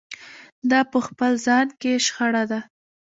[0.69, 2.59] دا په خپل ځان کې شخړه ده.